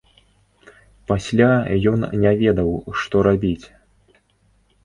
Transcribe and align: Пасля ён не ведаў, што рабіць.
Пасля 1.11 1.49
ён 1.93 1.99
не 2.23 2.31
ведаў, 2.41 2.69
што 3.03 3.15
рабіць. 3.29 3.65